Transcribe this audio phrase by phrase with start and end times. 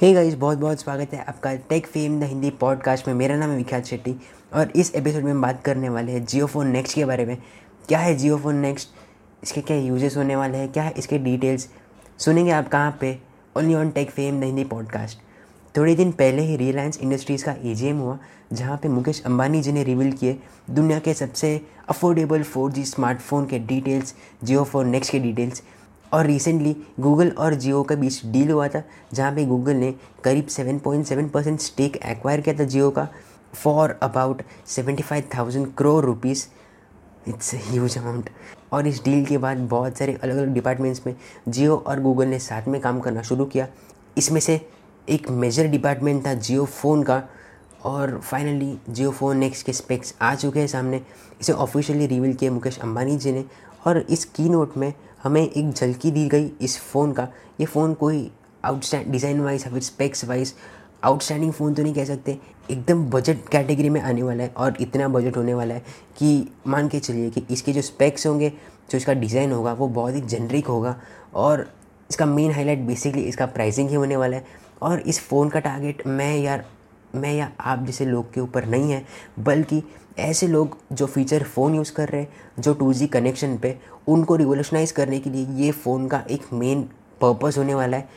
[0.00, 3.36] हे hey guys बहुत बहुत स्वागत है आपका Tech Fame the Hindi podcast में। मेरा
[3.36, 4.16] नाम है विख्यात शेट्टी
[4.52, 7.36] और इस एपिसोड में हम बात करने वाले हैं जियो फ़ोन नेक्स्ट के बारे में।
[7.88, 8.88] क्या है जियो फ़ोन नेक्स्ट
[9.42, 10.72] इसके क्या यूजेस होने वाले हैं?
[10.72, 11.68] क्या है इसके डिटेल्स
[12.18, 13.18] सुनेंगे आप कहाँ पे?
[13.56, 15.18] Only on Tech Fame the Hindi podcast
[15.76, 18.18] थोड़े दिन पहले ही रिलायंस इंडस्ट्रीज़ का AGM हुआ,
[18.52, 20.40] जहाँ पे मुकेश अंबानी जी ने रिवील किए
[20.70, 25.62] दुनिया के सबसे अफोर्डेबल फोर स्मार्टफ़ोन के डिटेल्स जियो फ़ोन नेक्स्ट के डिटेल्स
[26.12, 28.82] और रिसेंटली गूगल और जियो के बीच डील हुआ था
[29.12, 29.94] जहाँ पे गूगल ने
[30.24, 33.08] करीब 7.7 परसेंट स्टेक एक्वायर किया था जियो का
[33.54, 36.46] for about 75,000 crore rupees
[37.28, 38.30] it's huge amount
[38.72, 41.14] और इस डील के बाद बहुत सारे अलग अलग डिपार्टमेंट्स में
[41.48, 43.66] जियो और गूगल ने साथ में काम करना शुरू किया।
[44.18, 44.60] इसमें से
[45.08, 47.22] एक मेजर डिपार्टमेंट था जियो फ़ोन का
[47.84, 51.00] और फाइनली जियो फ़ोन नेक्स्ट के स्पेक्स आ चुके हैं सामने।
[51.40, 53.44] इसे ऑफिशियली रिवील किया मुकेश अंबानी जी ने
[53.86, 54.92] और इस की नोट में
[55.26, 57.28] हमें एक झलकी दी गई इस फ़ोन का।
[57.60, 58.30] ये फ़ोन कोई
[58.64, 60.54] आउटस्टैंड डिज़ाइन वाइज या फिर स्पेक्स वाइज
[61.04, 62.36] आउटस्टैंडिंग फ़ोन तो नहीं कह सकते।
[62.70, 65.82] एकदम बजट कैटेगरी में आने वाला है और इतना बजट होने वाला है
[66.18, 68.52] कि मान के चलिए कि इसके जो स्पेक्स होंगे,
[68.90, 70.96] जो इसका डिज़ाइन होगा, वो बहुत ही जेनरिक होगा
[71.34, 71.66] और
[72.10, 76.06] इसका मेन हाईलाइट बेसिकली इसका प्राइसिंग ही होने वाला है। और इस फ़ोन का टारगेट
[76.06, 76.64] मैं यार
[77.14, 79.04] मैं या आप जैसे लोग के ऊपर नहीं है,
[79.38, 79.82] बल्कि
[80.18, 83.76] ऐसे लोग जो फीचर फ़ोन यूज़ कर रहे हैं, जो टू जी कनेक्शन पे,
[84.08, 86.82] उनको रिवोल्यूशनाइज करने के लिए ये फ़ोन का एक मेन
[87.20, 88.08] पर्पज़ होने वाला है।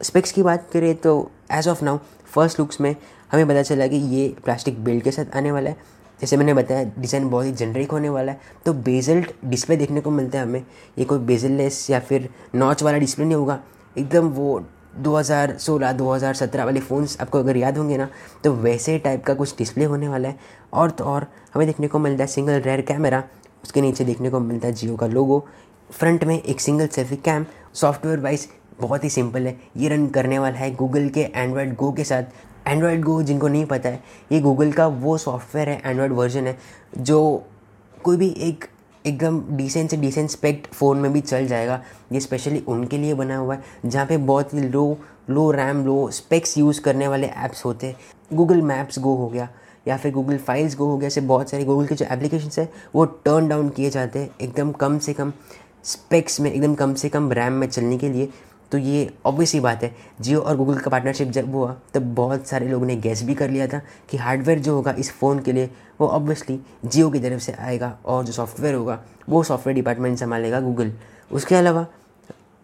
[0.00, 2.94] स्पेक्स की बात करें तो as of now first looks में
[3.32, 6.84] हमें पता चला कि ये प्लास्टिक बिल्ड के साथ आने वाला है। जैसे मैंने बताया
[6.98, 10.64] डिज़ाइन बहुत ही जेनरिक होने वाला है। तो बेजल्ट डिस्प्ले देखने को मिलता है हमें।
[10.98, 13.58] ये कोई बेजललेस या फिर नॉच वाला डिस्प्ले नहीं होगा।
[13.96, 14.58] एकदम वो
[15.02, 18.08] 2016 2017 वाले फ़ोन्स आपको अगर याद होंगे ना
[18.44, 20.38] तो वैसे टाइप का कुछ डिस्प्ले होने वाला है।
[20.72, 23.22] और तो और हमें देखने को मिलता है सिंगल रेयर कैमरा
[23.64, 25.44] उसके नीचे देखने को मिलता है जियो का लोगो
[25.90, 28.48] फ्रंट में एक single selfie cam software wise
[28.80, 32.22] बहुत ही सिंपल है। ये रन करने वाला है गूगल के एंड्रॉयड गो के साथ।
[32.66, 36.56] एंड्रॉयड गो जिनको नहीं पता है, ये गूगल का वो सॉफ्टवेयर है एंड्रॉयड वर्जन है,
[36.98, 37.44] जो
[38.04, 38.64] कोई भी एक
[39.06, 43.36] एकदम डिसेंट से डिसेंट स्पेक्ट फ़ोन में भी चल जाएगा। ये स्पेशली उनके लिए बना
[43.36, 44.98] हुआ है, जहाँ पे बहुत ही low
[45.30, 47.96] low RAM low specs use करने वाले ऐप्स होते हैं।
[48.32, 49.48] गूगल मैप्स गो हो गया,
[49.88, 52.68] या फिर गूगल फाइल्स गो हो गया, ऐसे बहुत सारे गूगल के जो एप्लीकेशन है,
[52.94, 55.32] वो टर्न डाउन किए जाते हैं एकदम कम से कम
[55.84, 58.28] स्पेक्स में, एकदम कम से कम रैम में चलने के लिए।
[58.72, 62.46] तो ये ऑब्वियस ही बात है। जियो और गूगल का पार्टनरशिप जब हुआ, तब बहुत
[62.46, 65.52] सारे लोगों ने गैस भी कर लिया था कि हार्डवेयर जो होगा इस फ़ोन के
[65.52, 70.18] लिए, वो ऑब्वियसली जियो की तरफ़ से आएगा और जो सॉफ्टवेयर होगा, वो सॉफ्टवेयर डिपार्टमेंट
[70.18, 70.92] संभालेगा गूगल
[71.30, 71.86] उसके अलावा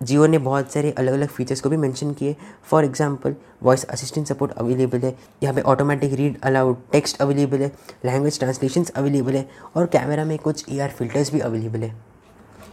[0.00, 4.26] जियो ने बहुत सारे अलग अलग फीचर्स को भी मेंशन किए। For example voice assistant
[4.26, 7.72] support available है, यहाँ पे automatic read aloud text available है
[8.04, 11.94] लैंग्वेज ट्रांसलेशन अवेलेबल है, और कैमरा में कुछ एआर फिल्टर्स भी अवेलेबल है।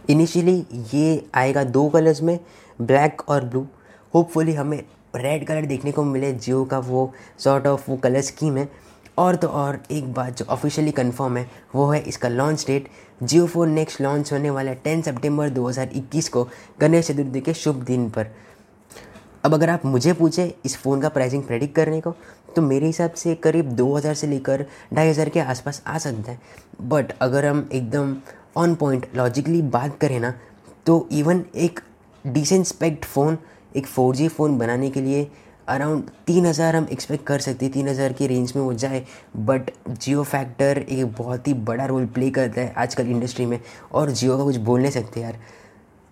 [0.08, 2.38] इनिशियली ये आएगा दो कलर्स में
[2.78, 3.66] ब्लैक और ब्लू
[4.14, 4.82] होपफुली हमें
[5.16, 8.68] रेड कलर देखने को मिले, जियो का वो सॉर्ट ऑफ़ वो कलर स्कीम है.
[9.18, 12.88] और तो और एक बात जो ऑफिशियली कंफर्म है, वो है इसका launch date
[13.22, 16.46] Jio phone next launch होने वाला है टेन सितंबर 2021 को,
[16.80, 18.26] गणेश चतुर्थी के शुभ दिन पर.
[19.44, 22.14] अब अगर आप मुझे पूछे इस फ़ोन का प्राइसिंग प्रेडिक्ट करने को
[22.56, 26.38] तो मेरे हिसाब से करीब 2000 से लेकर ढाई हज़ार के आसपास आ सकता है.
[26.82, 28.14] बट अगर हम एकदम
[28.56, 30.34] ऑन पॉइंट लॉजिकली बात करें ना
[30.86, 31.80] तो इवन एक
[32.24, 33.38] डिसेंट स्पेक्ट फ़ोन
[33.76, 35.30] एक फोर जी फ़ोन बनाने के लिए
[35.68, 39.04] अराउंड तीन हज़ार हम एक्सपेक्ट कर सकते हैं, तीन हज़ार की रेंज में वो जाए।
[39.38, 43.58] बट जियो फैक्टर एक बहुत ही बड़ा रोल प्ले करता है आजकल इंडस्ट्री में,
[43.92, 45.38] और जियो का कुछ बोल नहीं सकते यार।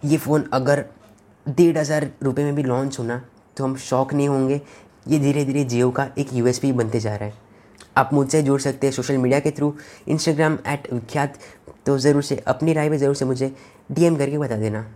[0.02, 0.84] ये फ़ोन अगर
[1.46, 3.20] डेढ़ हज़ार रुपये में भी लॉन्च होना
[3.56, 4.60] तो हम शौक नहीं होंगे।
[5.08, 7.47] ये धीरे धीरे जियो का एक यू बनते जा रहा है।
[7.96, 9.74] आप मुझसे जुड़ सकते हैं सोशल मीडिया के थ्रू
[10.08, 11.38] इंस्टाग्राम एट विख्यात
[11.86, 13.52] तो ज़रूर से अपनी राय में ज़रूर से मुझे
[13.90, 14.86] डीएम करके बता देना।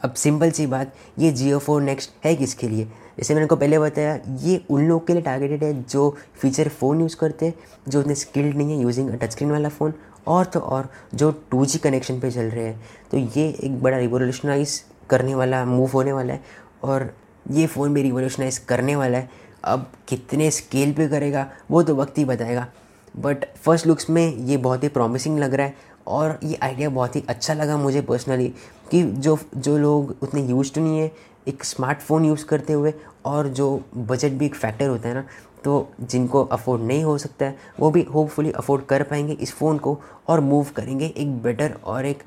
[0.00, 2.84] अब सिंपल सी बात, ये जियो फोर नेक्स्ट है किसके लिए?
[3.18, 7.00] जैसे मैंने को पहले बताया, ये उन लोग के लिए टारगेटेड है जो फीचर फ़ोन
[7.00, 7.54] यूज़ करते हैं,
[7.88, 9.94] जो उतने स्किल्ड नहीं है यूजिंग टच स्क्रीन वाला फ़ोन
[10.26, 12.80] और तो और जो टू कनेक्शन पे चल रहे हैं।
[13.10, 16.40] तो ये एक बड़ा रिवोल्यूशनाइज करने वाला मूव होने वाला है,
[16.84, 17.14] और
[17.50, 19.30] ये फ़ोन भी रिवोल्यूशनाइज करने वाला है।
[19.64, 22.66] अब कितने स्केल पे करेगा, वो तो वक्त ही बताएगा।
[23.14, 27.16] बट फ़र्स्ट लुक्स में ये बहुत ही प्रॉमिसिंग लग रहा है और ये आइडिया बहुत
[27.16, 28.48] ही अच्छा लगा मुझे पर्सनली
[28.90, 31.10] कि जो जो लोग उतने यूज़ नहीं है,
[31.48, 32.92] एक स्मार्टफ़ोन यूज़ करते हुए
[33.24, 35.24] और जो बजट भी एक फैक्टर होता है ना
[35.64, 39.78] तो जिनको अफोर्ड नहीं हो सकता है, वो भी होपफुली अफोर्ड कर पाएँगे इस फ़ोन
[39.78, 39.98] को
[40.28, 42.22] और मूव करेंगे एक बेटर और एक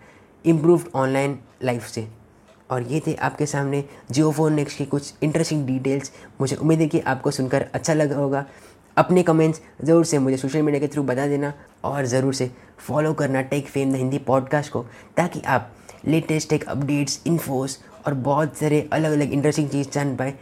[0.45, 2.07] इम्प्रूव्ड ऑनलाइन लाइफ से।
[2.69, 6.88] और ये थे आपके सामने जियो फ़ोन नेक्स्ट की कुछ इंटरेस्टिंग डिटेल्स मुझे उम्मीद है
[6.88, 8.45] कि आपको सुनकर अच्छा लगा होगा।
[8.97, 11.53] अपने कमेंट्स ज़रूर से मुझे सोशल मीडिया के थ्रू बता देना
[11.83, 14.85] और ज़रूर से फॉलो करना tech fame the Hindi podcast को,
[15.17, 15.71] ताकि आप
[16.07, 20.33] लेटेस्ट टेक अपडेट्स इन्फोस और बहुत सारे अलग अलग इंटरेस्टिंग चीज़ जान पाए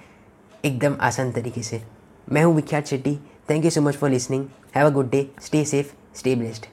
[0.64, 1.81] एकदम आसान तरीके से।
[2.28, 3.16] मैं हूँ Vikhyat Shetty.
[3.50, 6.66] Thank you so much for listening have a good day stay safe stay blessed